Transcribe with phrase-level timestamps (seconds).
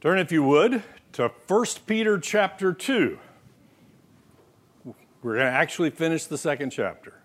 [0.00, 0.82] Turn, if you would,
[1.12, 3.18] to 1 Peter chapter 2.
[5.22, 7.20] We're going to actually finish the second chapter.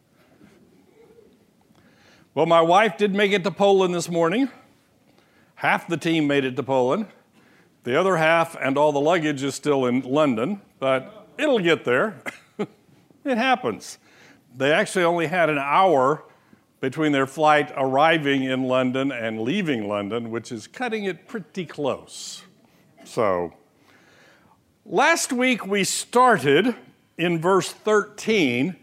[2.34, 4.50] Well, my wife did make it to Poland this morning.
[5.56, 7.08] Half the team made it to Poland.
[7.86, 12.22] The other half and all the luggage is still in London, but it'll get there.
[13.24, 14.00] it happens.
[14.54, 16.26] They actually only had an hour
[16.82, 22.44] between their flight arriving in London and leaving London, which is cutting it pretty close.
[23.06, 23.54] So,
[24.84, 26.76] last week we started
[27.20, 28.76] in verse 13.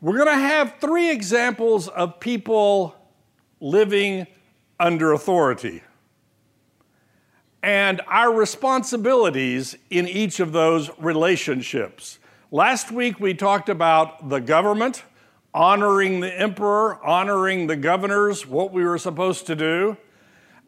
[0.00, 2.96] We're going to have three examples of people
[3.60, 4.26] living
[4.80, 5.82] under authority
[7.62, 12.18] and our responsibilities in each of those relationships.
[12.50, 15.04] Last week we talked about the government,
[15.54, 19.96] honoring the emperor, honoring the governors, what we were supposed to do.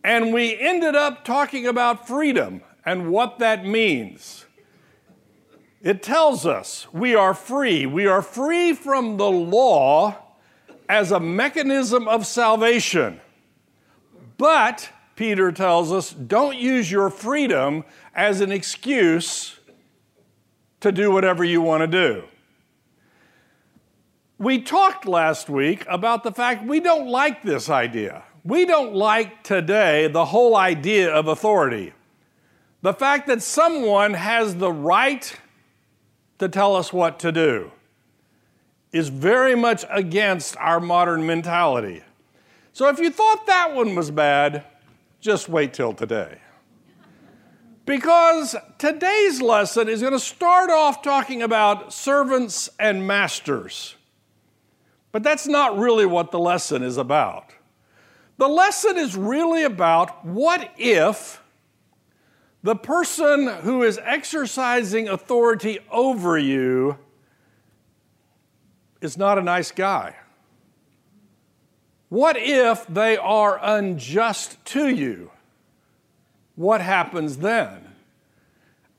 [0.05, 4.47] And we ended up talking about freedom and what that means.
[5.81, 7.87] It tells us we are free.
[7.87, 10.17] We are free from the law
[10.89, 13.21] as a mechanism of salvation.
[14.39, 17.85] But, Peter tells us, don't use your freedom
[18.15, 19.59] as an excuse
[20.81, 22.25] to do whatever you want to do.
[24.39, 28.25] We talked last week about the fact we don't like this idea.
[28.45, 31.93] We don't like today the whole idea of authority.
[32.83, 35.37] The fact that someone has the right
[36.39, 37.71] to tell us what to do
[38.91, 42.03] is very much against our modern mentality.
[42.73, 44.65] So if you thought that one was bad,
[45.21, 46.39] just wait till today.
[47.87, 53.95] Because today's lesson is going to start off talking about servants and masters.
[55.13, 57.53] But that's not really what the lesson is about.
[58.39, 61.43] The lesson is really about what if
[62.63, 66.99] the person who is exercising authority over you
[69.01, 70.17] is not a nice guy.
[72.09, 75.31] What if they are unjust to you?
[76.55, 77.95] What happens then?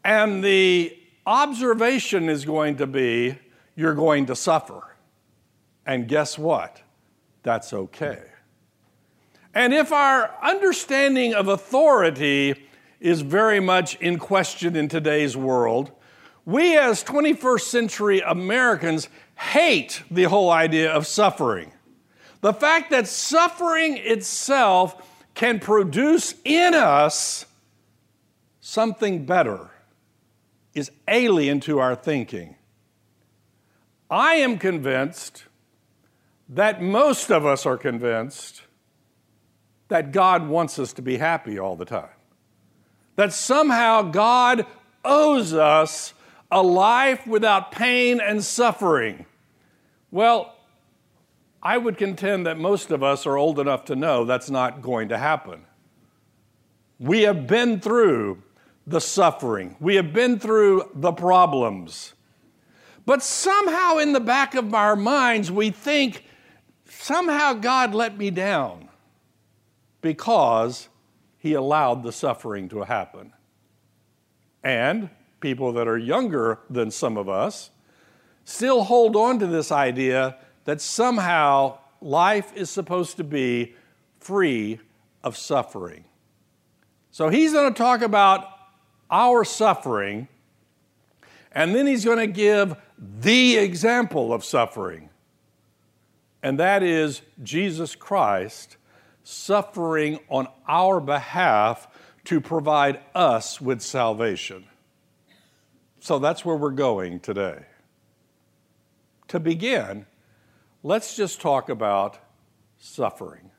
[0.03, 3.38] And the observation is going to be
[3.75, 4.96] you're going to suffer.
[5.86, 6.81] And guess what?
[7.44, 8.22] That's okay.
[9.53, 12.56] And if our understanding of authority
[13.00, 15.91] is very much in question in today's world,
[16.46, 21.72] we as 21st century Americans hate the whole idea of suffering.
[22.42, 27.46] The fact that suffering itself can produce in us
[28.59, 29.69] something better
[30.74, 32.56] is alien to our thinking.
[34.09, 35.46] I am convinced
[36.50, 38.63] that most of us are convinced
[39.88, 42.09] that God wants us to be happy all the time.
[43.16, 44.66] That somehow God
[45.05, 46.13] owes us
[46.51, 49.25] a life without pain and suffering.
[50.11, 50.55] Well,
[51.61, 55.09] I would contend that most of us are old enough to know that's not going
[55.09, 55.61] to happen.
[57.00, 58.44] We have been through
[58.85, 62.13] the suffering, we have been through the problems.
[63.05, 66.25] But somehow in the back of our minds, we think,
[66.85, 68.89] somehow God let me down
[70.03, 70.90] because
[71.40, 73.34] he allowed the suffering to happen.
[74.64, 75.09] And
[75.40, 77.72] people that are younger than some of us
[78.46, 83.74] still hold on to this idea that somehow life is supposed to be
[84.19, 84.80] free
[85.24, 86.03] of suffering.
[87.12, 88.47] So he's going to talk about
[89.09, 90.28] our suffering,
[91.52, 95.09] and then he's going to give the example of suffering,
[96.42, 98.78] and that is Jesus Christ
[99.23, 101.88] suffering on our behalf
[102.25, 104.66] to provide us with salvation.
[106.00, 107.66] So that's where we're going today.
[109.29, 110.06] To begin,
[110.83, 112.19] let's just talk about
[112.78, 113.51] suffering.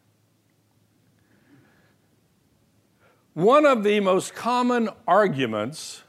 [3.32, 6.04] One of the most common arguments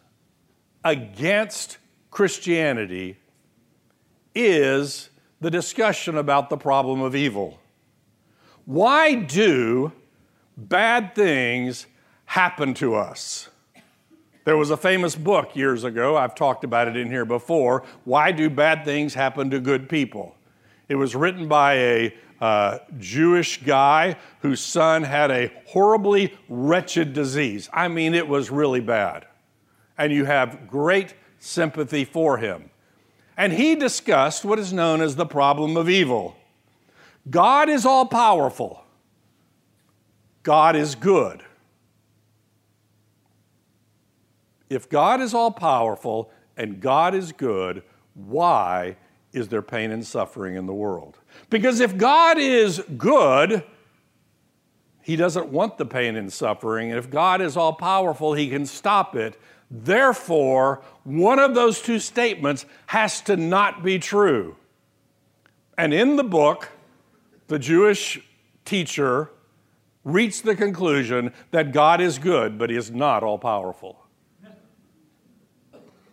[0.84, 1.80] against
[2.12, 3.18] Christianity
[4.36, 5.10] is
[5.42, 7.60] the discussion about the problem of evil.
[8.66, 9.92] Why do
[10.58, 11.86] bad things
[12.26, 13.50] happen to us?
[14.44, 17.84] There was a famous book years ago, I've talked about it in here before.
[18.04, 20.36] Why do bad things happen to good people?
[20.88, 27.70] It was written by a uh, Jewish guy whose son had a horribly wretched disease.
[27.74, 29.26] I mean, it was really bad.
[29.98, 32.70] And you have great sympathy for him.
[33.38, 36.36] And he discussed what is known as the problem of evil.
[37.30, 38.84] God is all powerful,
[40.44, 41.44] God is good.
[44.70, 47.84] If God is all powerful and God is good,
[48.16, 48.98] why
[49.32, 51.20] is there pain and suffering in the world?
[51.50, 53.64] Because if God is good,
[55.04, 56.90] he doesn't want the pain and suffering.
[56.90, 59.40] And if God is all powerful, he can stop it.
[59.70, 64.56] Therefore, one of those two statements has to not be true.
[65.78, 66.70] And in the book,
[67.48, 68.20] the Jewish
[68.64, 69.30] teacher
[70.04, 74.02] reached the conclusion that God is good, but he is not all powerful.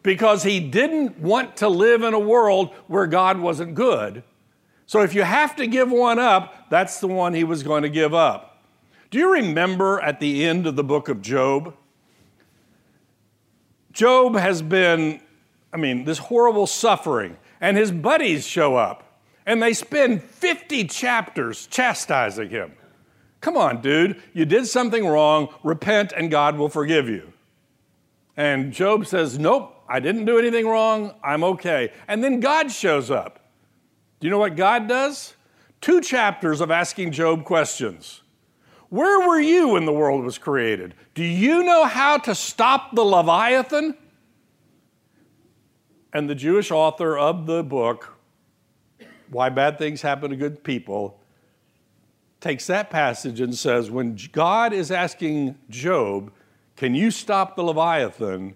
[0.03, 4.25] Because he didn't want to live in a world where God wasn't good.
[4.87, 7.89] So if you have to give one up, that's the one he was going to
[7.89, 8.63] give up.
[9.11, 11.77] Do you remember at the end of the book of Job?
[13.93, 15.21] Job has been,
[15.73, 19.12] I mean, this horrible suffering, and his buddies show up,
[19.47, 22.73] and they spend 50 chapters chastising him.
[23.41, 27.33] Come on, dude, you did something wrong, repent, and God will forgive you.
[28.37, 31.93] And Job says, Nope, I didn't do anything wrong, I'm okay.
[32.07, 33.51] And then God shows up.
[34.21, 35.35] Do you know what God does?
[35.81, 38.23] Two chapters of asking Job questions.
[38.89, 40.95] Where were you when the world was created?
[41.15, 43.97] Do you know how to stop the Leviathan?
[46.13, 48.12] And the Jewish author of the book,
[49.33, 51.19] Why Bad Things Happen to Good People,
[52.41, 56.31] takes that passage and says, when God is asking Job,
[56.77, 58.55] Can you stop the Leviathan?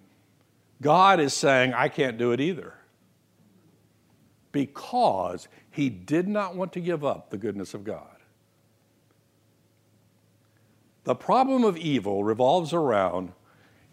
[0.83, 2.75] God is saying, I can't do it either.
[4.53, 8.17] Because he did not want to give up the goodness of God.
[11.05, 13.33] The problem of evil revolves around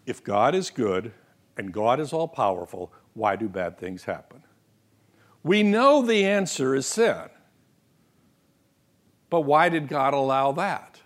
[0.04, 1.12] if God is good
[1.56, 4.42] and God is all powerful, why do bad things happen?
[5.44, 7.28] We know the answer is sin.
[9.30, 11.00] But why did God allow that?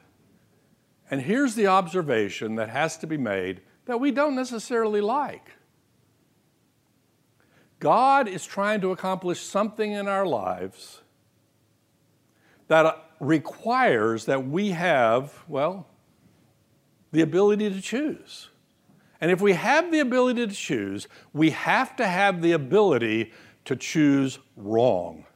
[1.11, 5.51] And here's the observation that has to be made that we don't necessarily like.
[7.81, 11.03] God is trying to accomplish something in our lives
[12.67, 15.87] that uh, requires that we have, well,
[17.13, 18.51] the ability to choose.
[19.21, 23.33] And if we have the ability to choose, we have to have the ability
[23.69, 25.27] to choose wrong.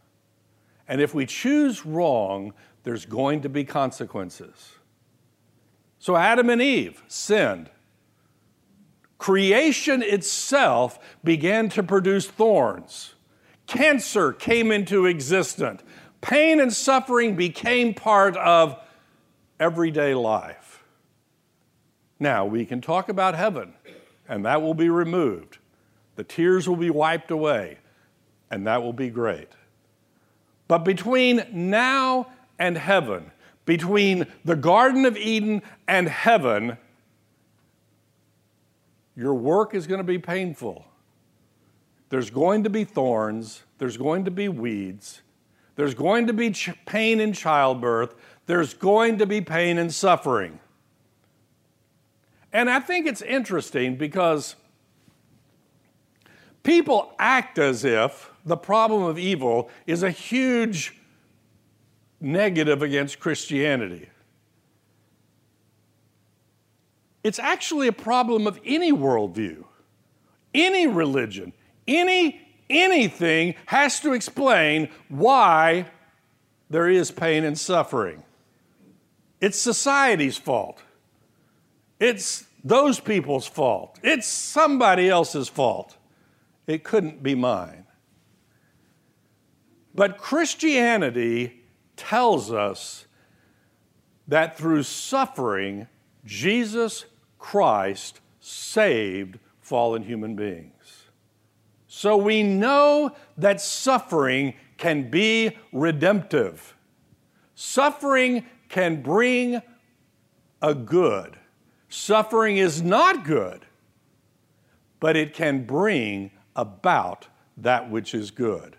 [0.89, 4.73] And if we choose wrong, there's going to be consequences.
[5.99, 7.69] So Adam and Eve sinned.
[9.19, 13.15] Creation itself began to produce thorns.
[13.67, 15.83] Cancer came into existence.
[16.23, 18.77] Pain and suffering became part of
[19.61, 20.83] everyday life.
[22.19, 23.75] Now, we can talk about heaven,
[24.27, 25.59] and that will be removed.
[26.17, 27.79] The tears will be wiped away,
[28.53, 29.49] and that will be great.
[30.69, 32.29] But between now
[32.59, 33.33] and heaven,
[33.65, 36.77] between the Garden of Eden and heaven,
[39.17, 40.85] your work is going to be painful.
[42.11, 45.23] There's going to be thorns, there's going to be weeds,
[45.77, 48.15] there's going to be ch- pain in childbirth,
[48.45, 50.61] there's going to be pain and suffering.
[52.53, 54.57] And I think it's interesting because
[56.63, 60.97] people act as if the problem of evil is a huge
[62.21, 64.09] negative against Christianity.
[67.23, 69.65] It's actually a problem of any worldview,
[70.55, 71.53] any religion,
[71.87, 75.87] any anything has to explain why
[76.71, 78.23] there is pain and suffering.
[79.41, 80.81] It's society's fault.
[82.01, 83.99] It's those people's fault.
[84.03, 85.97] It's somebody else's fault.
[86.67, 87.85] It couldn't be mine.
[89.95, 91.63] But Christianity
[91.97, 93.07] tells us
[94.27, 95.89] that through suffering,
[96.25, 97.05] Jesus
[97.39, 101.05] Christ saved fallen human beings.
[101.87, 106.75] So we know that suffering can be redemptive.
[107.55, 109.61] Suffering can bring
[110.63, 111.37] a good.
[111.89, 113.67] Suffering is not good,
[114.99, 118.77] but it can bring about that which is good.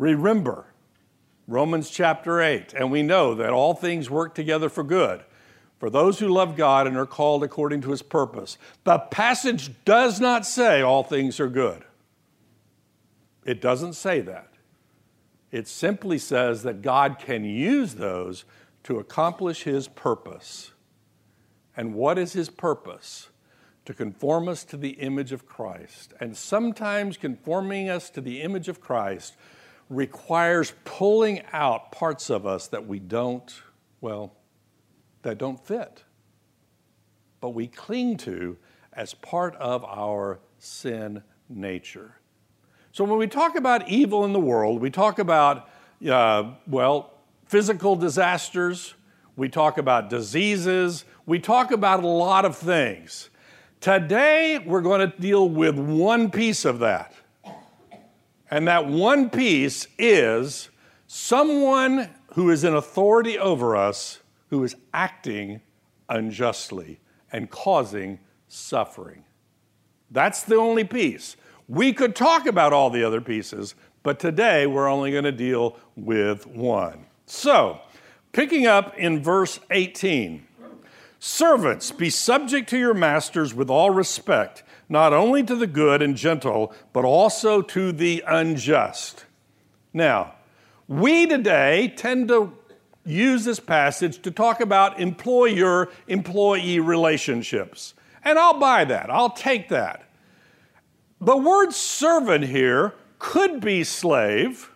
[0.00, 0.64] Remember,
[1.46, 5.22] Romans chapter 8, and we know that all things work together for good
[5.78, 8.56] for those who love God and are called according to his purpose.
[8.84, 11.84] The passage does not say all things are good.
[13.44, 14.48] It doesn't say that.
[15.52, 18.46] It simply says that God can use those
[18.84, 20.72] to accomplish his purpose.
[21.76, 23.28] And what is his purpose?
[23.84, 26.14] To conform us to the image of Christ.
[26.20, 29.36] And sometimes conforming us to the image of Christ
[29.90, 33.60] requires pulling out parts of us that we don't,
[34.00, 34.32] well,
[35.22, 36.04] that don't fit.
[37.40, 38.56] But we cling to
[38.92, 42.14] as part of our sin nature.
[42.92, 45.68] So when we talk about evil in the world, we talk about,
[46.08, 47.14] uh, well,
[47.46, 48.94] physical disasters,
[49.36, 53.30] we talk about diseases, we talk about a lot of things.
[53.80, 57.14] Today, we're going to deal with one piece of that.
[58.50, 60.70] And that one piece is
[61.06, 65.60] someone who is in authority over us who is acting
[66.08, 67.00] unjustly
[67.32, 69.24] and causing suffering.
[70.10, 71.36] That's the only piece.
[71.68, 75.76] We could talk about all the other pieces, but today we're only going to deal
[75.94, 77.06] with one.
[77.26, 77.80] So,
[78.32, 80.46] picking up in verse 18
[81.22, 86.16] Servants, be subject to your masters with all respect, not only to the good and
[86.16, 89.24] gentle, but also to the unjust.
[89.94, 90.34] Now,
[90.88, 92.52] we today tend to
[93.06, 97.94] use this passage to talk about employer employee relationships.
[98.24, 100.04] And I'll buy that, I'll take that.
[101.20, 104.72] The word servant here could be slave,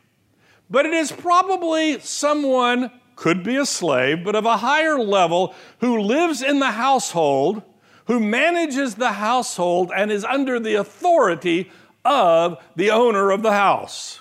[0.70, 6.00] but it is probably someone, could be a slave, but of a higher level who
[6.00, 7.62] lives in the household,
[8.06, 11.70] who manages the household, and is under the authority
[12.04, 14.20] of the owner of the house.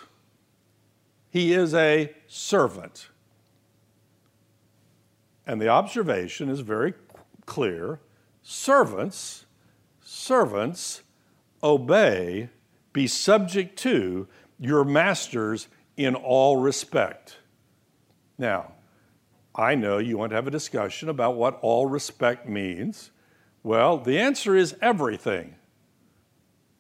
[1.30, 3.10] He is a servant.
[5.46, 6.94] And the observation is very
[7.46, 8.00] clear
[8.42, 9.46] servants,
[10.02, 11.02] servants
[11.62, 12.50] obey,
[12.92, 14.28] be subject to
[14.60, 17.38] your masters in all respect.
[18.38, 18.74] Now,
[19.56, 23.12] I know you want to have a discussion about what all respect means.
[23.63, 25.55] Well, the answer is everything.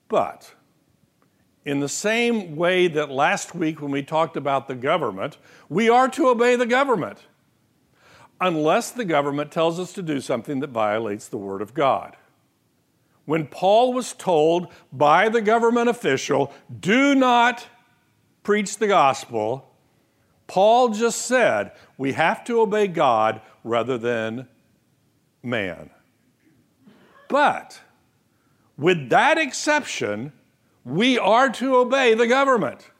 [0.09, 0.53] But
[1.65, 5.37] in the same way that last week when we talked about the government,
[5.69, 7.19] we are to obey the government
[8.41, 12.17] unless the government tells us to do something that violates the Word of God.
[13.25, 17.65] When Paul was told by the government official, do not
[18.43, 19.73] preach the gospel,
[20.47, 24.49] Paul just said, we have to obey God rather than
[25.41, 25.89] man.
[27.33, 27.81] But
[28.77, 30.33] with that exception,
[30.85, 32.91] we are to obey the government.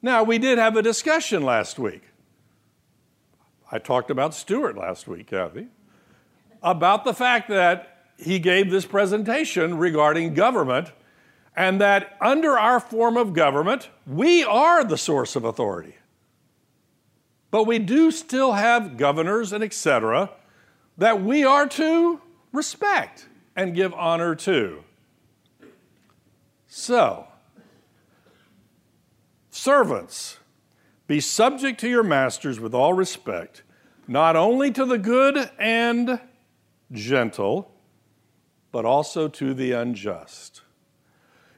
[0.00, 2.04] Now, we did have a discussion last week.
[3.70, 5.66] I talked about Stewart last week, Kathy,
[6.62, 10.92] about the fact that he gave this presentation regarding government
[11.54, 15.96] and that under our form of government, we are the source of authority.
[17.50, 20.30] But we do still have governors and etc.
[20.96, 24.84] that we are to respect and give honor to.
[26.66, 27.26] So,
[29.50, 30.38] servants,
[31.06, 33.62] be subject to your masters with all respect,
[34.06, 36.20] not only to the good and
[36.92, 37.72] gentle,
[38.70, 40.62] but also to the unjust.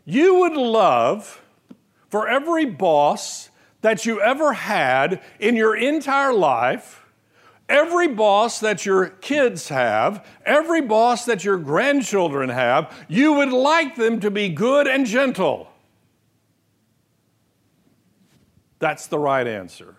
[0.05, 1.43] You would love
[2.09, 7.00] for every boss that you ever had in your entire life,
[7.71, 13.97] every boss that your kids have, every boss that your grandchildren have, you would like
[13.97, 15.71] them to be good and gentle.
[18.81, 19.95] That's the right answer.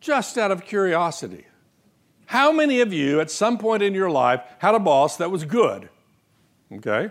[0.00, 1.46] Just out of curiosity,
[2.26, 5.44] how many of you at some point in your life had a boss that was
[5.44, 5.88] good?
[6.70, 7.10] Okay?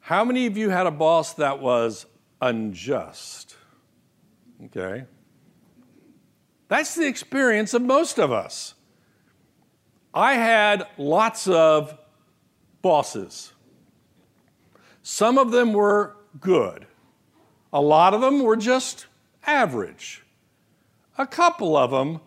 [0.00, 2.06] How many of you had a boss that was
[2.40, 3.56] unjust?
[4.66, 5.04] Okay?
[6.68, 8.74] That's the experience of most of us.
[10.12, 11.96] I had lots of
[12.82, 13.52] bosses.
[15.02, 16.86] Some of them were good.
[17.72, 19.06] A lot of them were just
[19.46, 20.24] average.
[21.18, 22.20] A couple of them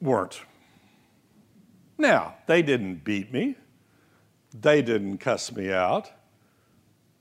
[0.00, 0.42] weren't.
[1.96, 3.56] Now, they didn't beat me,
[4.58, 6.10] they didn't cuss me out,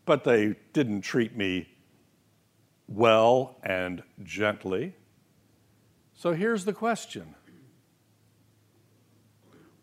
[0.05, 1.67] but they didn't treat me
[2.87, 4.95] well and gently.
[6.19, 7.33] So here's the question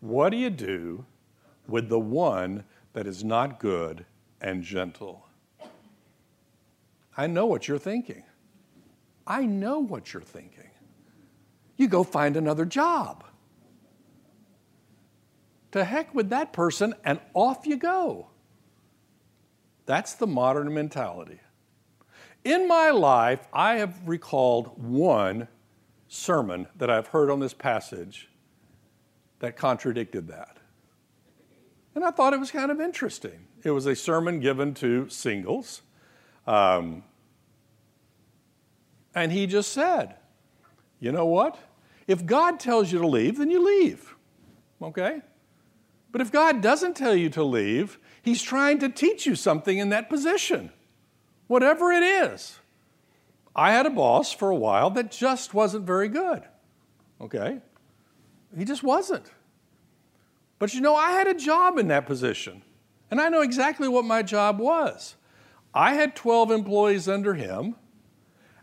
[0.01, 1.05] What do you do
[1.67, 2.63] with the one
[2.93, 4.05] that is not good
[4.39, 5.25] and gentle?
[7.17, 8.21] I know what you're thinking.
[9.25, 10.69] I know what you're thinking.
[11.75, 13.23] You go find another job.
[15.71, 18.27] To heck with that person, and off you go.
[19.87, 21.39] That's the modern mentality.
[22.43, 25.47] In my life, I have recalled one
[26.07, 28.29] sermon that I've heard on this passage
[29.39, 30.57] that contradicted that.
[31.95, 33.47] And I thought it was kind of interesting.
[33.63, 35.81] It was a sermon given to singles
[36.47, 37.03] um,
[39.13, 40.15] and he just said,
[40.99, 41.59] you know what?
[42.07, 44.15] If God tells you to leave, then you leave.
[44.81, 45.21] okay?
[46.11, 49.89] But if God doesn't tell you to leave, He's trying to teach you something in
[49.89, 50.71] that position,
[51.47, 52.59] whatever it is.
[53.57, 56.43] I had a boss for a while that just wasn't very good,
[57.19, 57.59] okay?
[58.55, 59.31] He just wasn't.
[60.59, 62.61] But you know, I had a job in that position,
[63.09, 65.15] and I know exactly what my job was.
[65.73, 67.75] I had 12 employees under him,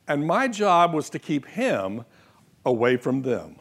[0.07, 2.05] and my job was to keep him
[2.65, 3.57] away from them.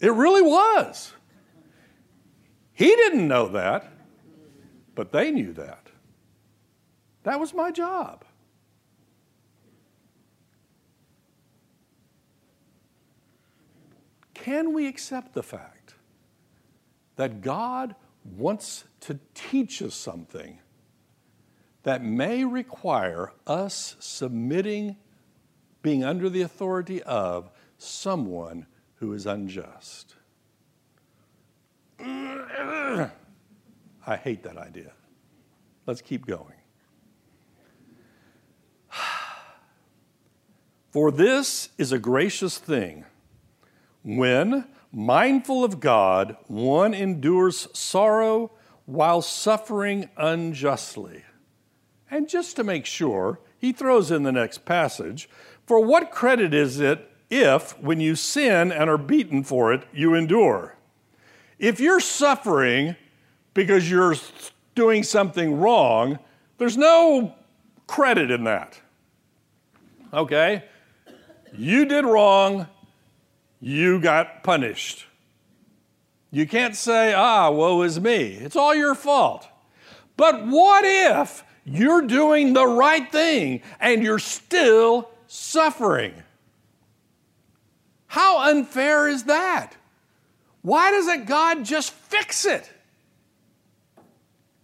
[0.00, 1.12] it really was.
[2.72, 3.92] He didn't know that,
[4.96, 5.90] but they knew that.
[7.22, 8.24] That was my job.
[14.48, 15.92] Can we accept the fact
[17.16, 20.58] that God wants to teach us something
[21.82, 24.96] that may require us submitting,
[25.82, 28.64] being under the authority of someone
[28.94, 30.14] who is unjust?
[32.00, 33.10] I
[34.06, 34.92] hate that idea.
[35.84, 36.56] Let's keep going.
[40.90, 43.04] For this is a gracious thing
[44.16, 48.50] when, mindful of God, one endures sorrow
[48.86, 51.24] while suffering unjustly.
[52.10, 55.28] And just to make sure, he throws in the next passage
[55.66, 60.14] For what credit is it if, when you sin and are beaten for it, you
[60.14, 60.76] endure?
[61.58, 62.96] If you're suffering
[63.52, 64.14] because you're
[64.74, 66.18] doing something wrong,
[66.56, 67.34] there's no
[67.86, 68.80] credit in that.
[70.14, 70.64] Okay?
[71.52, 72.68] You did wrong,
[73.60, 75.06] you got punished.
[76.30, 78.34] You can't say, ah, woe is me.
[78.34, 79.48] It's all your fault.
[80.16, 86.14] But what if you're doing the right thing and you're still suffering?
[88.06, 89.76] How unfair is that?
[90.62, 92.70] Why doesn't God just fix it?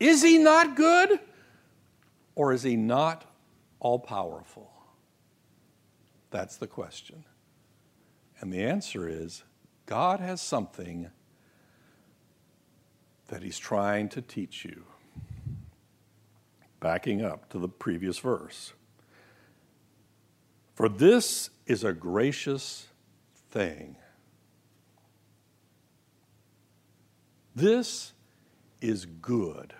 [0.00, 1.18] Is He not good?
[2.34, 3.24] Or is He not
[3.80, 4.70] all powerful?
[6.30, 7.24] That's the question.
[8.44, 9.42] And the answer is
[9.86, 11.08] God has something
[13.28, 14.84] that He's trying to teach you.
[16.78, 18.74] Backing up to the previous verse.
[20.74, 22.88] For this is a gracious
[23.50, 23.96] thing.
[27.56, 28.12] This
[28.82, 29.72] is good.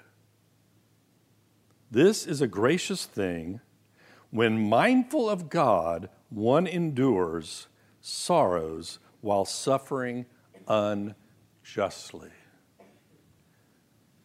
[1.90, 3.60] This is a gracious thing
[4.30, 7.66] when mindful of God, one endures
[8.06, 10.26] sorrows while suffering
[10.68, 12.28] unjustly.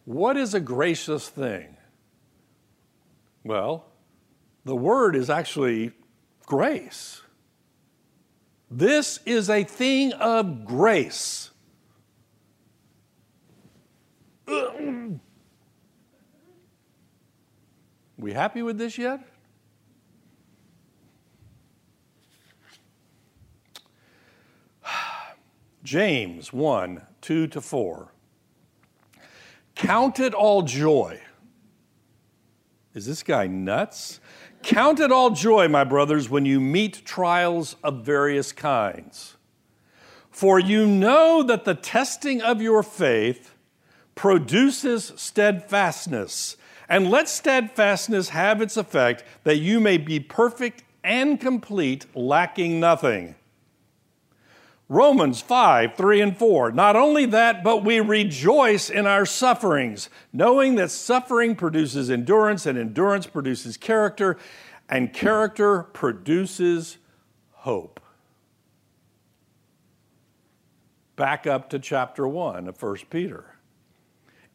[0.04, 1.78] What is a gracious thing?
[3.42, 3.86] Well,
[4.66, 5.92] the word is actually
[6.44, 7.22] grace.
[8.70, 11.50] This is a thing of grace.
[18.18, 19.29] We happy with this yet?
[25.82, 28.12] James 1 2 to 4.
[29.74, 31.20] Count it all joy.
[32.94, 34.20] Is this guy nuts?
[34.62, 39.36] Count it all joy, my brothers, when you meet trials of various kinds.
[40.30, 43.54] For you know that the testing of your faith
[44.14, 46.56] produces steadfastness.
[46.88, 53.36] And let steadfastness have its effect, that you may be perfect and complete, lacking nothing.
[54.90, 56.72] Romans 5, 3 and 4.
[56.72, 62.76] Not only that, but we rejoice in our sufferings, knowing that suffering produces endurance, and
[62.76, 64.36] endurance produces character,
[64.88, 66.96] and character produces
[67.52, 68.00] hope.
[71.14, 73.44] Back up to chapter 1 of 1 Peter.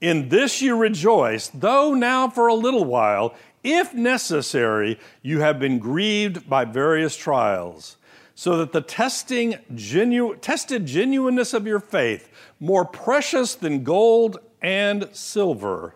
[0.02, 5.80] In this you rejoice, though now for a little while, if necessary, you have been
[5.80, 7.96] grieved by various trials
[8.36, 15.10] so that the testing genu- tested genuineness of your faith, more precious than gold and
[15.14, 15.96] silver,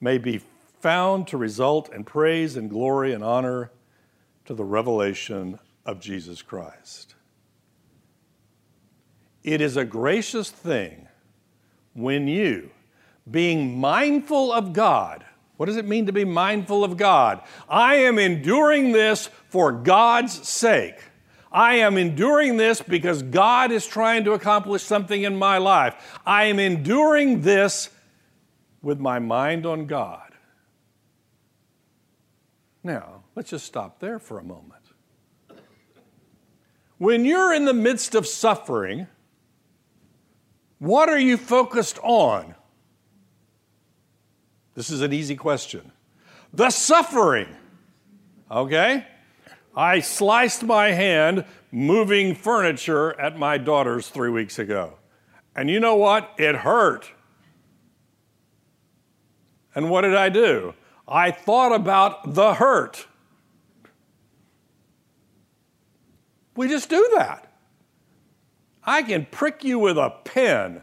[0.00, 0.40] may be
[0.80, 3.70] found to result in praise and glory and honor
[4.46, 7.14] to the revelation of Jesus Christ.
[9.44, 11.08] It is a gracious thing
[11.94, 12.70] when you,
[13.30, 15.24] being mindful of God,
[15.62, 17.40] what does it mean to be mindful of God?
[17.68, 20.96] I am enduring this for God's sake.
[21.52, 26.18] I am enduring this because God is trying to accomplish something in my life.
[26.26, 27.90] I am enduring this
[28.82, 30.32] with my mind on God.
[32.82, 34.82] Now, let's just stop there for a moment.
[36.98, 39.06] When you're in the midst of suffering,
[40.80, 42.56] what are you focused on?
[44.74, 45.92] This is an easy question.
[46.52, 47.48] The suffering.
[48.50, 49.06] Okay?
[49.74, 54.98] I sliced my hand moving furniture at my daughter's three weeks ago.
[55.56, 56.34] And you know what?
[56.38, 57.10] It hurt.
[59.74, 60.74] And what did I do?
[61.08, 63.06] I thought about the hurt.
[66.54, 67.52] We just do that.
[68.84, 70.82] I can prick you with a pen,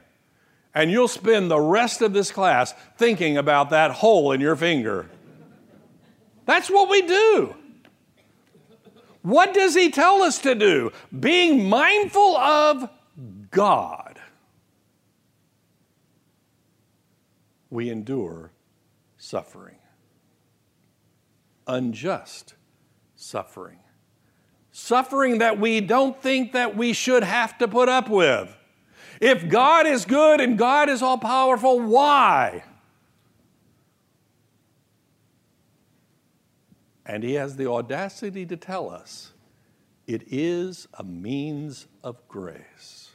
[0.79, 5.09] and you'll spend the rest of this class thinking about that hole in your finger.
[6.45, 7.53] That's what we do.
[9.21, 10.93] What does he tell us to do?
[11.19, 12.89] Being mindful of
[13.51, 14.21] God.
[17.69, 18.53] We endure
[19.17, 19.79] suffering,
[21.67, 22.55] unjust
[23.17, 23.79] suffering,
[24.71, 28.55] suffering that we don't think that we should have to put up with.
[29.19, 32.63] If God is good and God is all powerful, why?
[37.05, 39.31] And he has the audacity to tell us
[40.07, 43.09] it is a means of grace.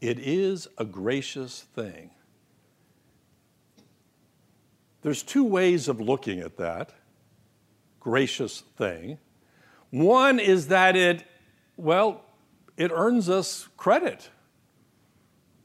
[0.00, 2.10] It is a gracious thing.
[5.02, 6.92] There's two ways of looking at that
[8.00, 9.18] gracious thing.
[9.90, 11.24] One is that it,
[11.76, 12.22] well,
[12.76, 14.30] it earns us credit.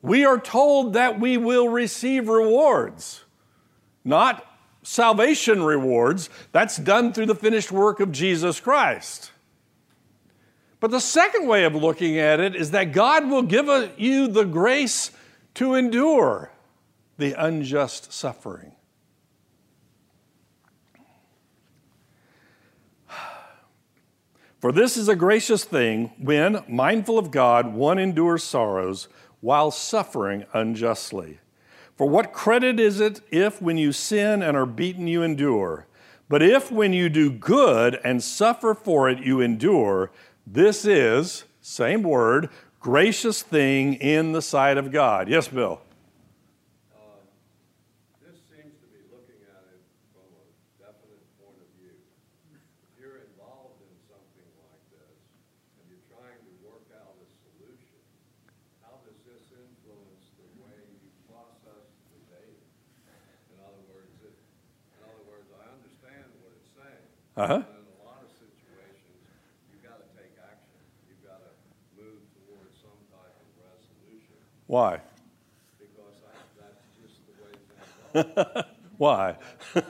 [0.01, 3.23] We are told that we will receive rewards,
[4.05, 4.45] not
[4.83, 6.29] salvation rewards.
[6.51, 9.31] That's done through the finished work of Jesus Christ.
[10.79, 13.67] But the second way of looking at it is that God will give
[13.97, 15.11] you the grace
[15.55, 16.51] to endure
[17.17, 18.71] the unjust suffering.
[24.59, 29.07] For this is a gracious thing when, mindful of God, one endures sorrows
[29.39, 31.39] while suffering unjustly.
[31.95, 35.87] For what credit is it if, when you sin and are beaten, you endure?
[36.27, 40.11] But if, when you do good and suffer for it, you endure,
[40.45, 42.49] this is, same word,
[42.81, 45.29] gracious thing in the sight of God.
[45.29, 45.81] Yes, Bill.
[46.91, 47.15] Uh huh.
[47.15, 47.47] In
[48.51, 48.67] a
[51.31, 51.87] lot of situations,
[53.65, 55.05] you've got to take action.
[65.99, 67.53] You've got to move towards some type Uh-huh.
[67.53, 67.63] of
[73.63, 74.35] resolution.
[74.67, 74.99] Why?
[75.79, 77.51] Because I, that's just the way
[78.13, 78.65] things are.
[78.97, 79.37] Why?
[79.73, 79.83] well,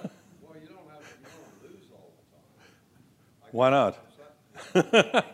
[0.61, 3.49] you don't have to, you don't lose all the time.
[3.51, 5.25] Why not?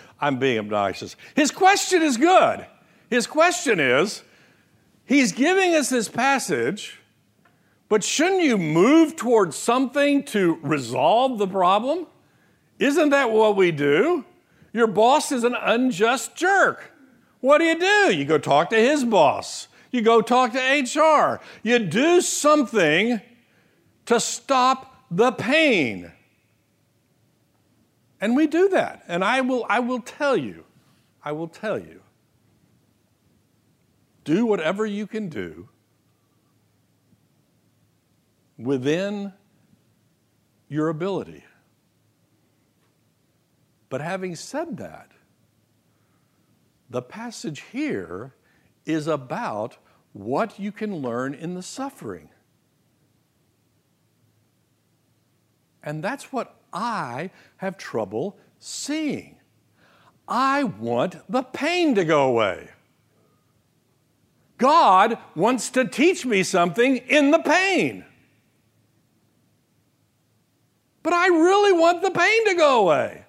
[0.20, 1.16] I'm being obnoxious.
[1.34, 2.64] His question is good.
[3.10, 4.22] His question is
[5.04, 6.98] he's giving us this passage
[7.88, 12.06] but shouldn't you move towards something to resolve the problem?
[12.78, 14.24] Isn't that what we do?
[14.72, 16.92] Your boss is an unjust jerk.
[17.40, 18.14] What do you do?
[18.14, 19.68] You go talk to his boss.
[19.90, 21.40] You go talk to HR.
[21.62, 23.20] You do something
[24.06, 26.12] to stop the pain.
[28.20, 29.04] And we do that.
[29.06, 30.64] And I will, I will tell you,
[31.22, 32.02] I will tell you,
[34.24, 35.68] do whatever you can do
[38.58, 39.32] within
[40.68, 41.44] your ability.
[43.88, 45.12] But having said that,
[46.90, 48.34] the passage here
[48.84, 49.76] is about
[50.12, 52.30] what you can learn in the suffering.
[55.82, 59.36] And that's what I have trouble seeing.
[60.26, 62.70] I want the pain to go away.
[64.58, 68.04] God wants to teach me something in the pain
[71.06, 73.22] but I really want the pain to go away.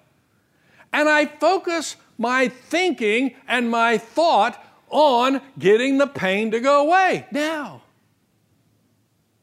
[0.92, 4.60] And I focus my thinking and my thought
[4.90, 7.28] on getting the pain to go away.
[7.30, 7.82] Now,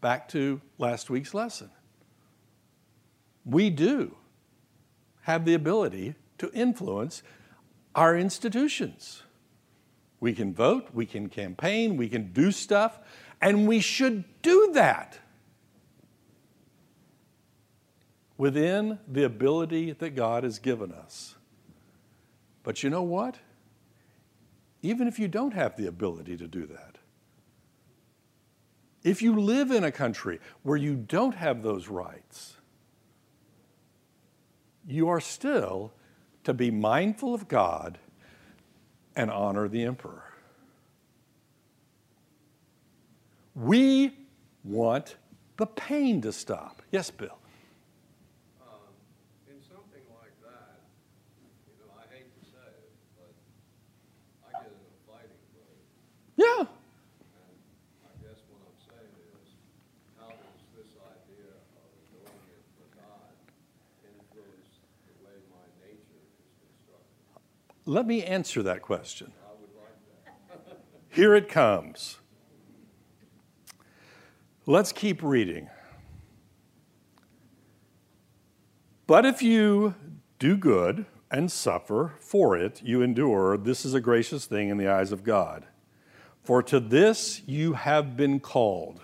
[0.02, 1.70] back to last week's lesson.
[3.46, 4.18] We do
[5.22, 7.24] have the ability to influence
[7.96, 9.24] our institutions.
[10.20, 13.00] We can vote, we can campaign, we can do stuff,
[13.42, 15.20] and we should do that.
[18.38, 21.36] Within the ability that God has given us.
[22.64, 23.40] But you know what?
[24.82, 26.98] Even if you don't have the ability to do that,
[29.04, 32.58] if you live in a country where you don't have those rights,
[34.88, 35.92] you are still
[36.44, 38.00] to be mindful of God
[39.16, 40.34] and honor the emperor.
[43.56, 44.14] We
[44.64, 45.16] want
[45.56, 46.82] the pain to stop.
[46.92, 47.38] Yes, Bill.
[48.62, 48.68] Um,
[49.48, 50.84] in something like that,
[51.66, 53.32] you know, I hate to say it, but
[54.44, 55.80] I get in a fighting mode.
[56.36, 56.68] Yeah.
[56.68, 57.56] And
[58.04, 59.56] I guess what I'm saying is,
[60.20, 63.32] how does this idea of doing it for God
[64.04, 67.40] influence the way my nature is constructed?
[67.86, 69.32] Let me answer that question.
[71.10, 72.18] Here it comes.
[74.66, 75.70] Let's keep reading.
[79.06, 79.94] But if you
[80.40, 83.56] do good and suffer for it, you endure.
[83.58, 85.68] This is a gracious thing in the eyes of God.
[86.44, 89.02] For to this you have been called.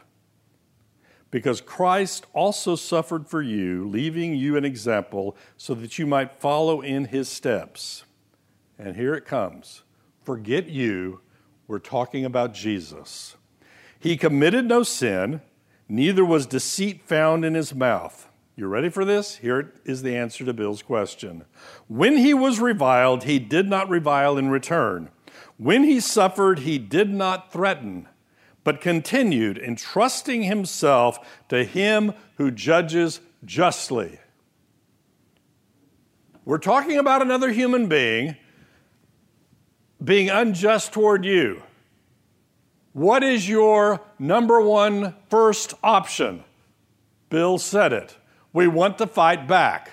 [1.29, 6.81] Because Christ also suffered for you, leaving you an example so that you might follow
[6.81, 8.03] in his steps.
[8.81, 9.83] And here it comes.
[10.23, 11.21] Forget you.
[11.67, 13.35] We're talking about Jesus.
[13.99, 15.41] He committed no sin,
[15.87, 18.27] neither was deceit found in his mouth.
[18.55, 19.35] You ready for this?
[19.35, 21.45] Here is the answer to Bill's question.
[21.87, 25.09] When he was reviled, he did not revile in return.
[25.57, 28.07] When he suffered, he did not threaten,
[28.63, 34.19] but continued entrusting himself to him who judges justly.
[36.45, 38.37] We're talking about another human being
[40.03, 41.61] being unjust toward you.
[42.93, 46.43] What is your number one first option?
[47.29, 48.17] Bill said it.
[48.51, 49.91] We want to fight back.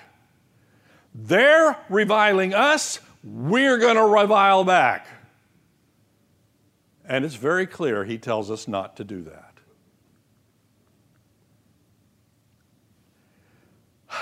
[1.15, 5.07] They're reviling us, we're going to revile back.
[7.05, 9.53] And it's very clear he tells us not to do that.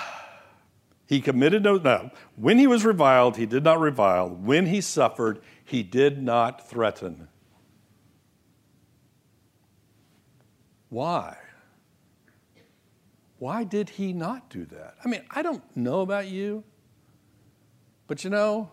[1.07, 2.11] He committed no, no.
[2.35, 4.29] When he was reviled, he did not revile.
[4.29, 7.27] When he suffered, he did not threaten.
[10.87, 11.35] Why?
[13.37, 14.95] Why did he not do that?
[15.03, 16.63] I mean, I don't know about you,
[18.07, 18.71] but you know,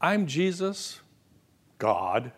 [0.00, 1.00] I'm Jesus,
[1.76, 2.32] God.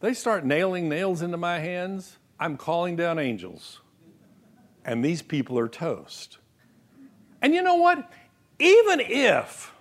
[0.00, 3.80] They start nailing nails into my hands, I'm calling down angels.
[4.86, 6.38] And these people are toast.
[7.42, 8.10] And you know what?
[8.58, 9.74] Even if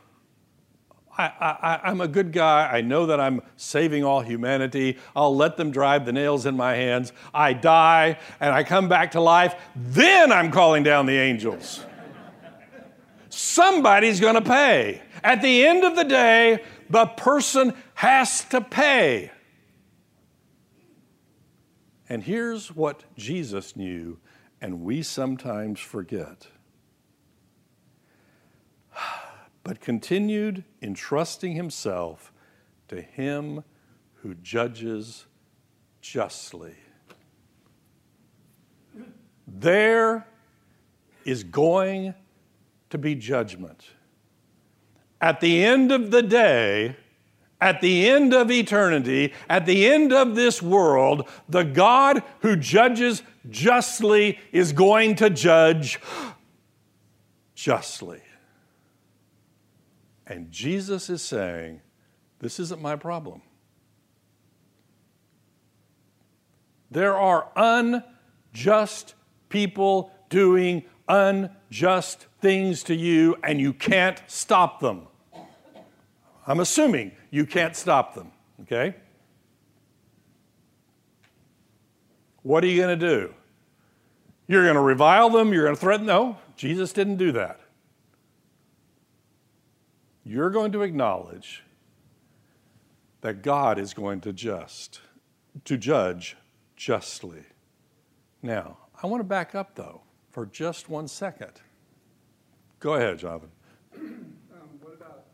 [1.18, 5.72] I, am a good guy, I know that I'm saving all humanity, I'll let them
[5.72, 10.32] drive the nails in my hands, I die, and I come back to life, then
[10.32, 11.84] I'm calling down the angels.
[13.30, 15.02] Somebody's going to pay.
[15.24, 19.32] At the end of the day, the person has to pay.
[22.08, 24.20] And here's what Jesus knew,
[24.62, 26.48] and we sometimes forget
[29.66, 32.32] but continued entrusting himself
[32.88, 33.64] to him
[34.22, 35.26] who judges
[36.02, 36.76] justly.
[39.48, 40.28] There
[41.26, 42.14] is going
[42.92, 43.84] to be judgment.
[45.20, 46.96] At the end of the day,
[47.60, 53.24] at the end of eternity, at the end of this world, the God who judges
[53.50, 56.00] justly is going to judge
[57.56, 58.22] justly.
[60.28, 61.82] And Jesus is saying,
[62.40, 63.42] This isn't my problem.
[66.90, 69.16] There are unjust
[69.50, 75.08] people doing unjust things to you, and you can't stop them.
[76.48, 78.96] I'm assuming you can't stop them, okay?
[82.44, 83.34] What are you going to do?
[84.48, 85.52] You're going to revile them?
[85.52, 86.06] You're going to threaten?
[86.06, 87.60] No, Jesus didn't do that
[90.26, 91.64] you're going to acknowledge
[93.22, 95.00] that God is going to just
[95.64, 96.36] to judge
[96.76, 97.44] justly.
[98.42, 101.62] Now, I want to back up though for just one second.
[102.80, 103.52] Go ahead, Jonathan.
[104.56, 105.26] Um, what about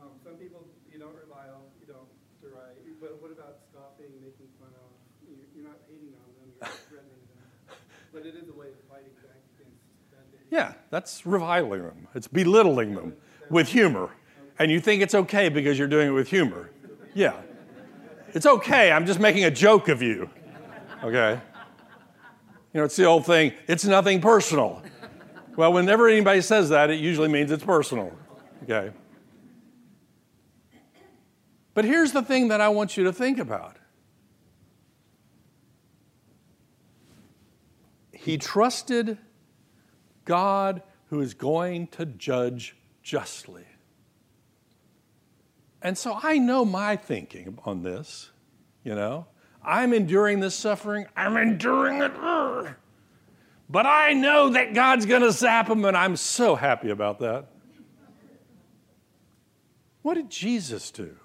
[0.00, 2.08] um, some people you don't revile, you don't
[2.40, 4.90] deride, but what about scoffing, making fun of?
[5.26, 7.76] You're, you're not hating on them, you're threatening them.
[8.12, 10.46] But it is a way of fighting back against behavior.
[10.50, 12.08] Yeah, that's reviling them.
[12.14, 13.16] It's belittling them
[13.50, 14.10] with humor.
[14.58, 16.70] And you think it's okay because you're doing it with humor.
[17.14, 17.34] Yeah.
[18.34, 18.92] It's okay.
[18.92, 20.30] I'm just making a joke of you.
[21.02, 21.40] Okay?
[22.72, 24.82] You know, it's the old thing, it's nothing personal.
[25.56, 28.12] Well, whenever anybody says that, it usually means it's personal.
[28.62, 28.90] Okay?
[31.74, 33.76] But here's the thing that I want you to think about.
[38.12, 39.18] He trusted
[40.24, 43.64] God who is going to judge justly.
[45.82, 48.30] And so I know my thinking on this,
[48.84, 49.26] you know.
[49.64, 52.12] I'm enduring this suffering, I'm enduring it.
[53.68, 57.46] But I know that God's going to zap him, and I'm so happy about that.
[60.02, 61.16] What did Jesus do?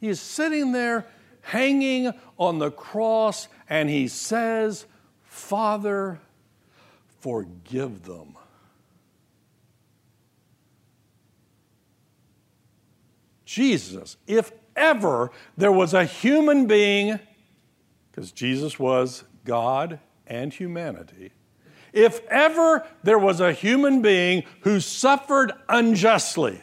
[0.00, 1.06] He is sitting there
[1.42, 4.86] hanging on the cross, and he says,
[5.22, 6.20] Father,
[7.20, 8.36] forgive them.
[13.54, 17.20] Jesus, if ever there was a human being,
[18.10, 21.30] because Jesus was God and humanity,
[21.92, 26.60] if ever there was a human being who suffered unjustly,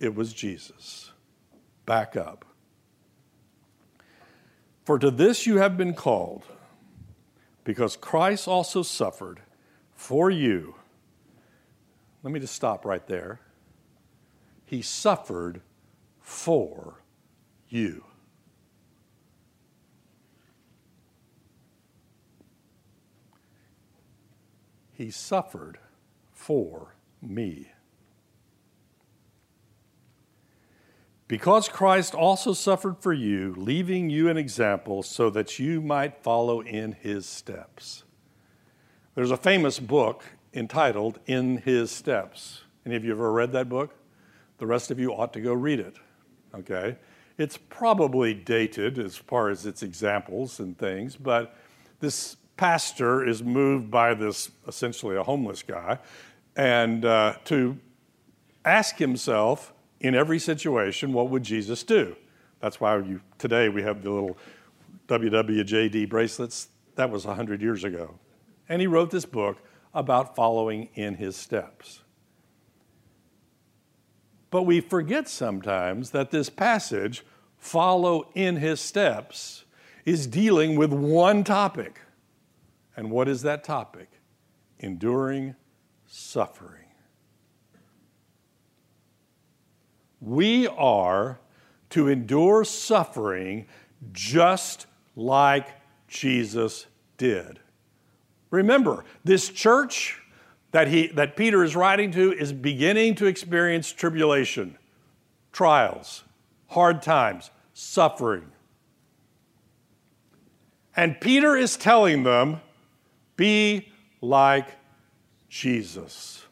[0.00, 1.12] it was Jesus.
[1.86, 2.44] Back up.
[4.84, 6.42] For to this you have been called,
[7.62, 9.42] because Christ also suffered
[9.94, 10.74] for you.
[12.22, 13.40] Let me just stop right there.
[14.64, 15.62] He suffered
[16.20, 17.02] for
[17.68, 18.04] you.
[24.92, 25.78] He suffered
[26.32, 27.70] for me.
[31.28, 36.62] Because Christ also suffered for you, leaving you an example so that you might follow
[36.62, 38.02] in his steps.
[39.14, 40.24] There's a famous book
[40.58, 42.62] entitled In His Steps.
[42.84, 43.94] Any of you ever read that book?
[44.58, 45.96] The rest of you ought to go read it.
[46.54, 46.96] Okay?
[47.36, 51.56] It's probably dated as far as its examples and things, but
[52.00, 55.98] this pastor is moved by this essentially a homeless guy
[56.58, 57.78] and uh, to
[58.64, 62.16] ask himself, in every situation, what would Jesus do?
[62.60, 64.36] That's why you, today we have the little
[65.06, 66.68] WWJD bracelets.
[66.96, 68.18] That was 100 years ago.
[68.68, 69.58] And he wrote this book
[69.98, 72.02] about following in his steps.
[74.50, 77.24] But we forget sometimes that this passage,
[77.58, 79.64] follow in his steps,
[80.04, 82.00] is dealing with one topic.
[82.96, 84.08] And what is that topic?
[84.78, 85.56] Enduring
[86.06, 86.86] suffering.
[90.20, 91.40] We are
[91.90, 93.66] to endure suffering
[94.12, 95.68] just like
[96.06, 97.58] Jesus did.
[98.50, 100.20] Remember, this church
[100.70, 104.78] that, he, that Peter is writing to is beginning to experience tribulation,
[105.52, 106.24] trials,
[106.68, 108.50] hard times, suffering.
[110.96, 112.60] And Peter is telling them,
[113.36, 113.88] be
[114.20, 114.66] like
[115.48, 116.44] Jesus.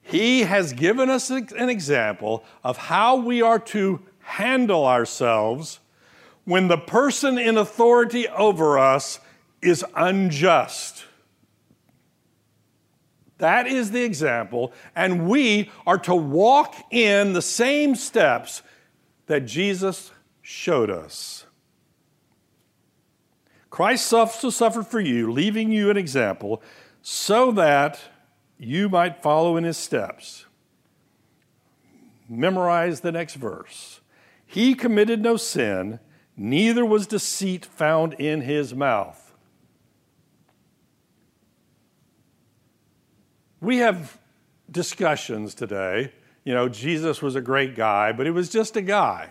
[0.00, 5.80] He has given us an example of how we are to handle ourselves
[6.44, 9.18] when the person in authority over us
[9.66, 11.04] is unjust.
[13.38, 18.62] That is the example, and we are to walk in the same steps
[19.26, 21.44] that Jesus showed us.
[23.68, 26.62] Christ also suffered for you, leaving you an example,
[27.02, 28.00] so that
[28.58, 30.46] you might follow in his steps.
[32.26, 34.00] Memorize the next verse.
[34.46, 36.00] He committed no sin,
[36.36, 39.25] neither was deceit found in his mouth.
[43.60, 44.18] We have
[44.70, 46.12] discussions today.
[46.44, 49.30] You know, Jesus was a great guy, but he was just a guy.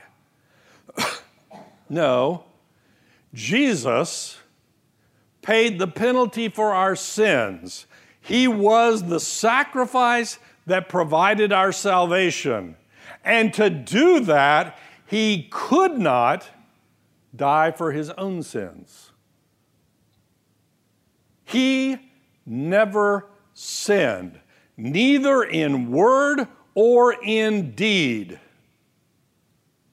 [1.90, 2.44] no,
[3.34, 4.38] Jesus
[5.42, 7.86] paid the penalty for our sins.
[8.20, 12.76] He was the sacrifice that provided our salvation.
[13.24, 16.50] And to do that, he could not
[17.36, 19.12] die for his own sins.
[21.44, 21.98] He
[22.46, 24.40] never sinned,
[24.78, 28.40] neither in word or in deed,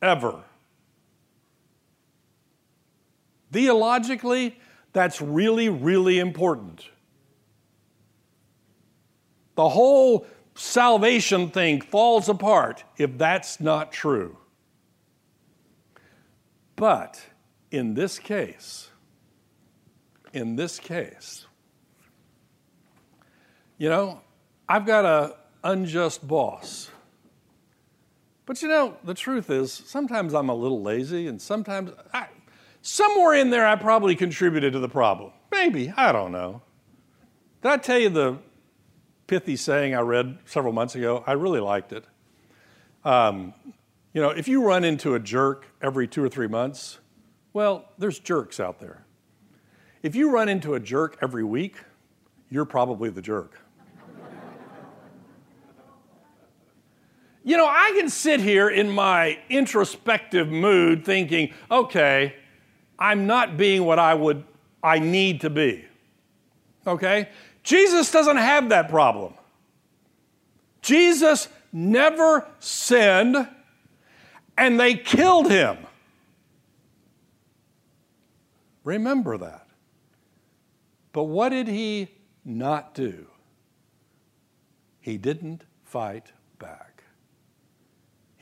[0.03, 0.43] ever.
[3.53, 4.59] Theologically,
[4.93, 6.89] that's really, really important.
[9.55, 14.37] The whole salvation thing falls apart if that's not true.
[16.75, 17.25] But
[17.71, 18.91] in this case,
[20.33, 21.47] in this case,
[23.83, 24.21] you know,
[24.69, 25.33] I've got an
[25.65, 26.89] unjust boss.
[28.47, 32.29] But you know, the truth is, sometimes I'm a little lazy, and sometimes I,
[32.81, 35.33] somewhere in there I probably contributed to the problem.
[35.51, 36.63] Maybe, I don't know.
[37.61, 38.39] Did I tell you the
[39.27, 41.25] pithy saying I read several months ago.
[41.27, 42.05] I really liked it.
[43.05, 43.53] Um,
[44.13, 47.01] you know, if you run into a jerk every two or three months,
[47.53, 49.05] well, there's jerks out there.
[50.05, 51.79] If you run into a jerk every week,
[52.49, 53.59] you're probably the jerk.
[57.45, 62.37] You know, I can sit here in my introspective mood thinking, okay,
[62.99, 64.45] I'm not being what I would
[64.83, 65.85] I need to be.
[66.87, 67.29] Okay?
[67.63, 69.35] Jesus doesn't have that problem.
[70.83, 73.49] Jesus never sinned
[74.57, 75.79] and they killed him.
[78.85, 79.67] Remember that.
[81.13, 82.09] But what did he
[82.45, 83.27] not do?
[85.01, 86.33] He didn't fight.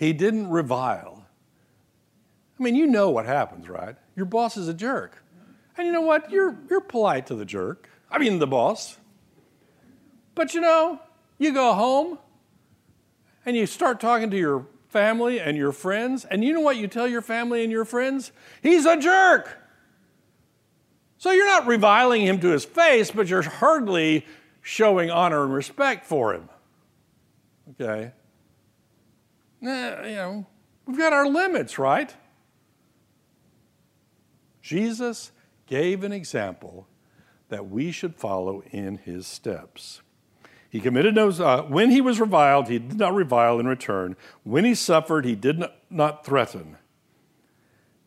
[0.01, 1.27] He didn't revile.
[2.59, 3.97] I mean, you know what happens, right?
[4.17, 5.23] Your boss is a jerk.
[5.77, 6.31] And you know what?
[6.31, 7.87] You're, you're polite to the jerk.
[8.11, 8.97] I mean, the boss.
[10.35, 11.01] But you know,
[11.37, 12.19] you go home
[13.45, 16.89] and you start talking to your family and your friends, and you know what you
[16.89, 18.33] tell your family and your friends?
[18.63, 19.59] He's a jerk.
[21.19, 24.25] So you're not reviling him to his face, but you're hardly
[24.63, 26.49] showing honor and respect for him.
[27.73, 28.13] Okay?
[29.63, 30.47] Eh, you know,
[30.87, 32.15] we've got our limits, right?
[34.63, 35.33] Jesus
[35.67, 36.87] gave an example
[37.49, 40.03] that we should follow in his steps.
[40.69, 44.17] He committed no, uh, when he was reviled, he did not revile in return.
[44.45, 46.77] When he suffered, he did not, not threaten,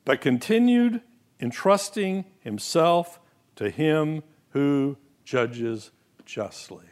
[0.06, 1.02] but continued
[1.42, 3.20] entrusting himself
[3.58, 5.92] to him who judges
[6.26, 6.86] justly.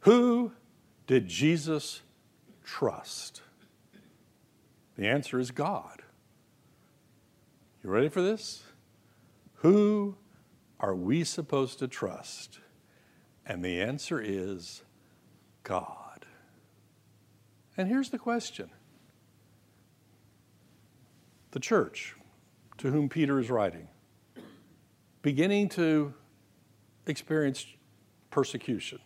[0.00, 0.52] Who
[1.06, 2.02] did Jesus
[2.64, 3.42] trust?
[4.96, 6.02] The answer is God.
[7.82, 8.62] You ready for this?
[9.56, 10.16] Who
[10.78, 12.60] are we supposed to trust?
[13.44, 14.82] And the answer is
[15.62, 16.26] God.
[17.76, 18.70] And here's the question
[21.50, 22.14] the church
[22.78, 23.88] to whom Peter is writing,
[25.22, 26.14] beginning to
[27.06, 27.66] experience
[28.30, 28.98] persecution.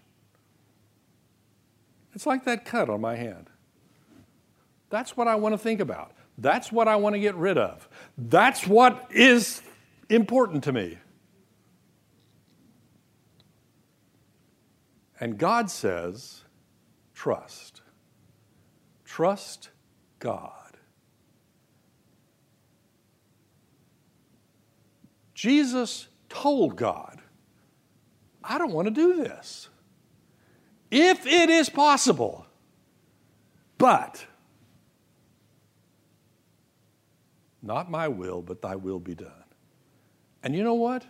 [2.15, 3.51] It's like that cut on my hand.
[4.91, 6.13] That's what I want to think about.
[6.39, 7.89] That's what I want to get rid of.
[8.17, 9.63] That's what is
[10.09, 10.99] important to me.
[15.19, 16.43] And God says,
[17.15, 17.83] trust.
[19.05, 19.71] Trust
[20.19, 20.51] God.
[25.35, 27.21] Jesus told God,
[28.43, 29.69] I don't want to do this.
[30.97, 32.47] If it is possible,
[33.79, 34.25] but
[37.61, 39.33] not my will, but thy will be done.
[40.45, 41.05] And you know what?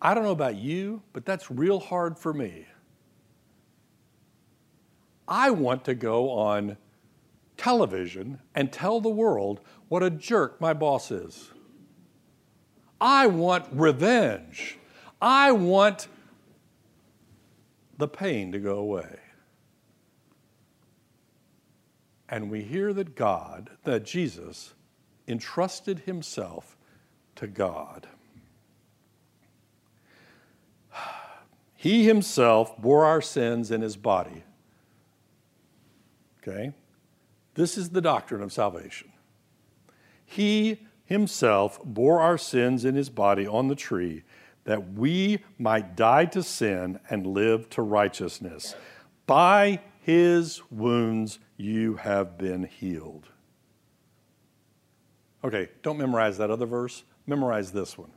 [0.00, 2.64] I don't know about you, but that's real hard for me.
[5.28, 6.78] I want to go on
[7.58, 11.50] television and tell the world what a jerk my boss is.
[13.02, 14.78] I want revenge.
[15.20, 16.08] I want
[18.00, 19.18] the pain to go away.
[22.28, 24.74] And we hear that God, that Jesus,
[25.28, 26.76] entrusted himself
[27.36, 28.08] to God.
[31.74, 34.44] He himself bore our sins in his body
[36.42, 36.72] Okay?
[37.54, 39.12] This is the doctrine of salvation.
[40.24, 44.22] He himself bore our sins in his body on the tree
[44.64, 48.74] that we might die to sin and live to righteousness.
[49.26, 53.28] By his wounds you have been healed.
[55.42, 58.10] Okay, don't memorize that other verse, memorize this one.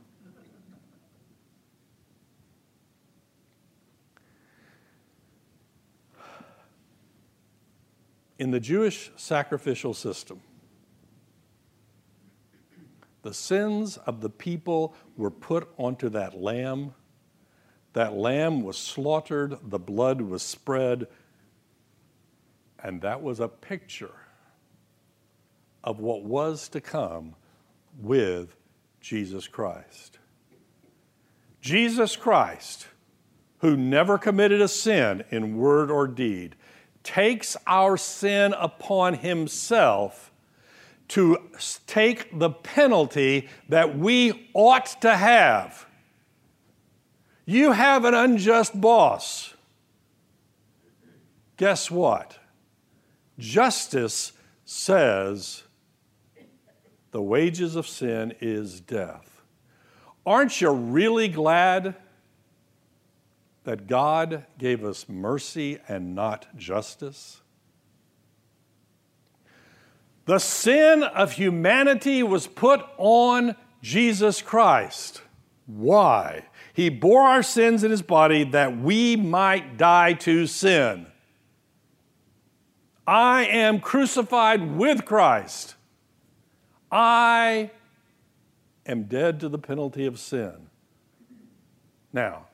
[8.38, 10.40] In the Jewish sacrificial system,
[13.24, 16.92] the sins of the people were put onto that lamb.
[17.94, 21.08] That lamb was slaughtered, the blood was spread,
[22.82, 24.14] and that was a picture
[25.82, 27.34] of what was to come
[27.98, 28.56] with
[29.00, 30.18] Jesus Christ.
[31.62, 32.88] Jesus Christ,
[33.60, 36.56] who never committed a sin in word or deed,
[37.02, 40.30] takes our sin upon himself
[41.08, 41.38] to
[41.86, 45.86] take the penalty that we ought to have.
[47.46, 49.54] You have an unjust boss.
[51.56, 52.38] Guess what?
[53.38, 54.32] Justice
[54.64, 55.64] says
[57.10, 59.40] the wages of sin is death.
[60.26, 61.94] Aren't you really glad
[63.64, 67.40] that God gave us mercy and not justice?
[70.26, 75.22] The sin of humanity was put on Jesus Christ.
[75.66, 76.44] Why?
[76.72, 81.06] He bore our sins in his body that we might die to sin.
[83.06, 85.74] I am crucified with Christ.
[86.90, 87.70] I
[88.86, 90.68] am dead to the penalty of sin.
[92.12, 92.46] Now,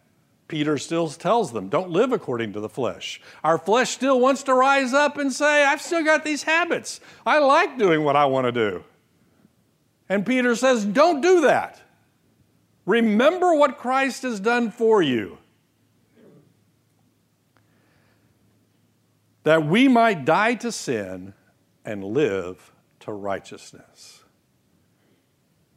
[0.50, 3.20] Peter still tells them, don't live according to the flesh.
[3.44, 6.98] Our flesh still wants to rise up and say, I've still got these habits.
[7.24, 8.82] I like doing what I want to do.
[10.08, 11.80] And Peter says, don't do that.
[12.84, 15.38] Remember what Christ has done for you.
[19.44, 21.32] That we might die to sin
[21.84, 24.24] and live to righteousness.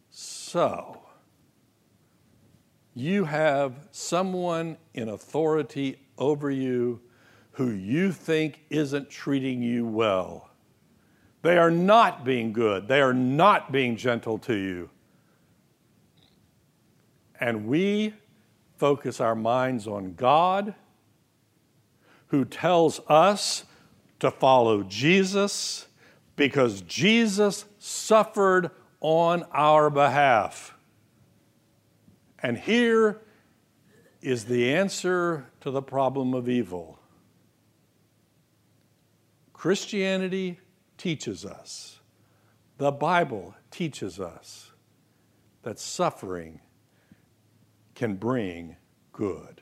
[0.09, 1.02] So,
[2.93, 7.01] you have someone in authority over you
[7.51, 10.49] who you think isn't treating you well.
[11.41, 14.89] They are not being good, they are not being gentle to you.
[17.39, 18.13] And we
[18.77, 20.75] focus our minds on God,
[22.27, 23.65] who tells us
[24.19, 25.87] to follow Jesus
[26.35, 28.71] because Jesus suffered
[29.01, 30.72] on our behalf.
[32.43, 33.21] And here
[34.21, 36.99] is the answer to the problem of evil.
[39.53, 40.59] Christianity
[40.97, 42.01] teaches us,
[42.77, 44.71] the Bible teaches us
[45.63, 46.59] that suffering
[47.95, 48.75] can bring
[49.13, 49.61] good.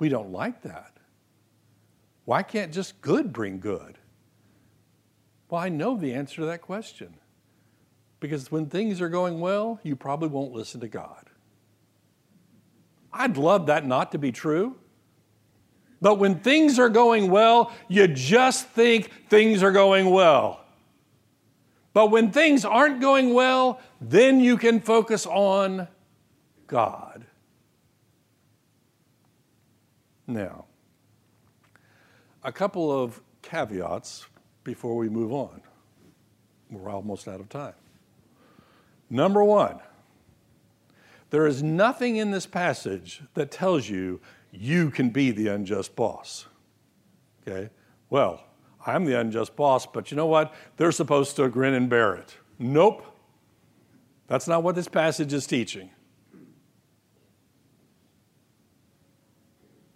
[0.00, 0.96] We don't like that.
[2.24, 3.98] Why can't just good bring good?
[5.48, 7.14] Well, I know the answer to that question.
[8.20, 11.30] Because when things are going well, you probably won't listen to God.
[13.12, 14.76] I'd love that not to be true.
[16.02, 20.64] But when things are going well, you just think things are going well.
[21.92, 25.88] But when things aren't going well, then you can focus on
[26.66, 27.26] God.
[30.26, 30.66] Now,
[32.44, 34.26] a couple of caveats
[34.62, 35.60] before we move on.
[36.70, 37.74] We're almost out of time.
[39.10, 39.80] Number one,
[41.30, 44.20] there is nothing in this passage that tells you
[44.52, 46.46] you can be the unjust boss.
[47.46, 47.70] Okay?
[48.08, 48.44] Well,
[48.86, 50.54] I'm the unjust boss, but you know what?
[50.76, 52.36] They're supposed to grin and bear it.
[52.58, 53.04] Nope.
[54.26, 55.90] That's not what this passage is teaching.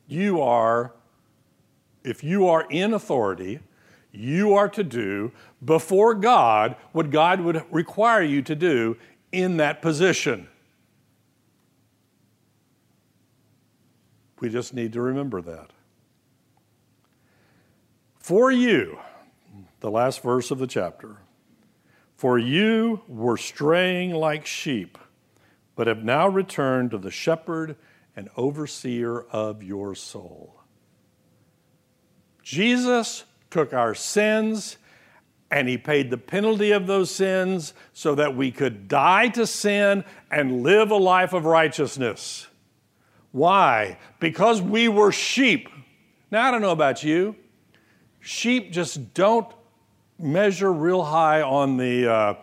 [0.07, 0.93] You are,
[2.03, 3.61] if you are in authority,
[4.15, 5.33] you are to do
[5.65, 8.97] before God what God would require you to do
[9.33, 10.49] in that position.
[14.41, 15.71] We just need to remember that.
[18.19, 18.99] For you,
[19.81, 21.17] the last verse of the chapter,
[22.17, 24.97] for you were straying like sheep,
[25.77, 27.77] but have now returned to the shepherd
[28.17, 30.61] and overseer of your soul.
[32.43, 33.25] Jesus
[33.55, 34.79] took our sins
[35.49, 40.05] and he paid the penalty of those sins so that we could die to sin
[40.29, 42.49] and live a life of righteousness.
[43.31, 43.97] Why?
[44.19, 45.69] Because we were sheep.
[46.33, 47.37] Now, I don't know about you.
[48.19, 49.47] Sheep just don't
[50.19, 52.35] measure real high on the uh,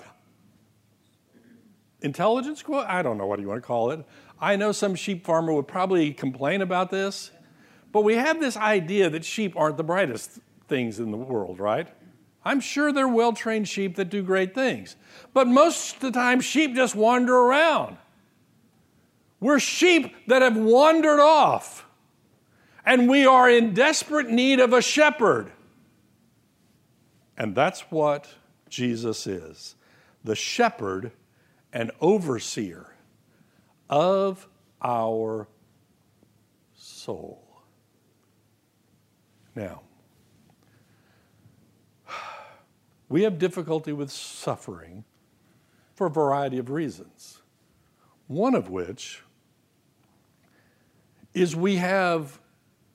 [2.01, 2.85] intelligence quote.
[2.87, 4.05] I don't know what you want to call it.
[4.39, 7.31] I know some sheep farmer would probably complain about this,
[7.91, 10.39] but we have this idea that sheep aren't the brightest
[10.71, 11.89] things in the world, right?
[12.45, 14.95] I'm sure they're well trained sheep that do great things.
[15.33, 17.97] But most of the time, sheep just wander around.
[19.41, 21.85] We're sheep that have wandered off,
[22.85, 25.51] and we are in desperate need of a shepherd.
[27.37, 28.29] And that's what
[28.69, 29.75] Jesus is
[30.23, 31.11] the shepherd
[31.73, 32.95] and overseer
[33.89, 34.47] of
[34.81, 35.47] our
[36.75, 37.43] soul.
[39.55, 39.81] Now,
[43.11, 45.03] We have difficulty with suffering
[45.95, 47.41] for a variety of reasons.
[48.27, 49.21] One of which
[51.33, 52.39] is we have,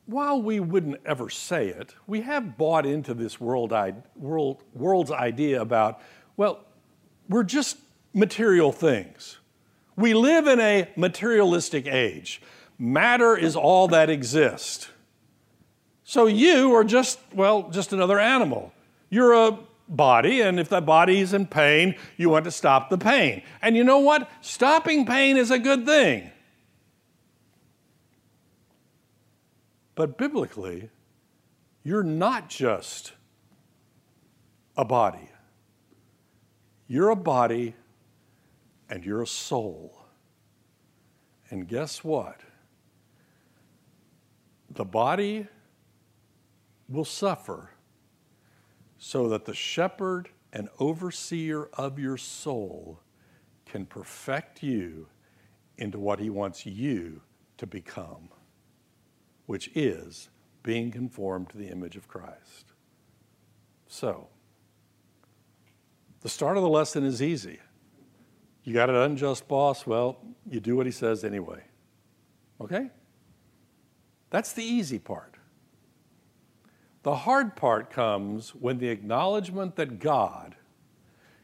[0.07, 3.75] while we wouldn't ever say it, we have bought into this world,
[4.17, 6.01] world, world's idea about,
[6.39, 6.65] well,
[7.29, 7.77] we're just
[8.15, 9.37] material things.
[9.97, 12.41] We live in a materialistic age.
[12.79, 14.89] Matter is all that exists.
[16.05, 18.73] So you are just, well, just another animal.
[19.11, 19.59] You're a
[19.89, 23.43] body, and if the body is in pain, you want to stop the pain.
[23.63, 24.31] And you know what?
[24.41, 26.31] Stopping pain is a good thing.
[29.95, 30.91] But biblically,
[31.83, 33.13] you're not just
[34.77, 35.31] a body,
[36.89, 37.75] You're a body
[38.89, 39.99] and you're a soul.
[41.51, 42.41] And guess what?
[44.71, 45.47] The body
[46.89, 47.71] will suffer
[49.07, 52.99] so that the shepherd and overseer of your soul
[53.65, 55.07] can perfect you
[55.79, 57.23] into what he wants you
[57.57, 58.29] to become,
[59.47, 60.29] which is
[60.65, 62.73] being conformed to the image of Christ.
[63.87, 64.27] So,
[66.23, 67.61] the start of the lesson is easy.
[68.65, 69.87] You got an unjust boss?
[69.87, 70.19] Well,
[70.51, 71.63] you do what he says anyway.
[72.61, 72.91] Okay?
[74.31, 75.36] That's the easy part.
[77.07, 80.57] The hard part comes when the acknowledgement that God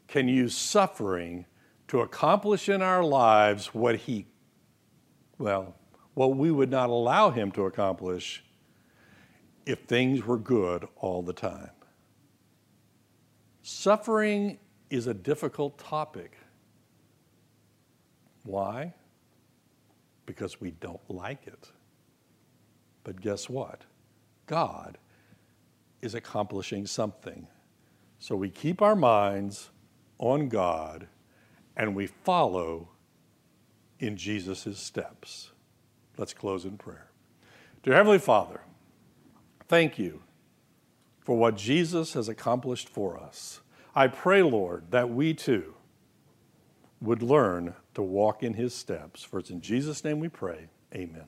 [0.08, 1.46] can use suffering
[1.86, 4.26] to accomplish in our lives what he,
[5.38, 5.76] well,
[6.14, 8.42] what we would not allow him to accomplish
[9.64, 11.70] if things were good all the time.
[13.62, 14.58] Suffering
[14.90, 16.38] is a difficult topic.
[18.42, 18.94] Why?
[20.26, 21.70] Because we don't like it.
[23.04, 23.82] But guess what?
[24.48, 24.98] God
[26.02, 27.46] is accomplishing something.
[28.18, 29.70] So we keep our minds
[30.18, 31.08] on God
[31.76, 32.88] and we follow
[33.98, 35.52] in Jesus' steps.
[36.18, 37.10] Let's close in prayer.
[37.82, 38.60] Dear Heavenly Father,
[39.68, 40.22] thank you
[41.20, 43.60] for what Jesus has accomplished for us.
[43.94, 45.74] I pray, Lord, that we too
[47.00, 49.22] would learn to walk in his steps.
[49.22, 50.68] For it's in Jesus' name we pray.
[50.94, 51.26] Amen.